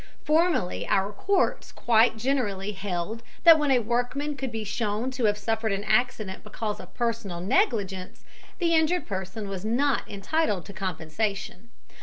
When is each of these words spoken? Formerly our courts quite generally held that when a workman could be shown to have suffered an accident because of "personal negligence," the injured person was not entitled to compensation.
Formerly 0.23 0.87
our 0.87 1.13
courts 1.13 1.71
quite 1.71 2.17
generally 2.17 2.71
held 2.71 3.21
that 3.43 3.59
when 3.59 3.69
a 3.69 3.77
workman 3.85 4.35
could 4.35 4.51
be 4.51 4.63
shown 4.63 5.11
to 5.11 5.25
have 5.25 5.37
suffered 5.37 5.71
an 5.71 5.83
accident 5.83 6.43
because 6.43 6.79
of 6.79 6.95
"personal 6.95 7.39
negligence," 7.39 8.25
the 8.57 8.73
injured 8.73 9.05
person 9.05 9.47
was 9.47 9.63
not 9.63 10.09
entitled 10.09 10.65
to 10.65 10.73
compensation. 10.73 11.69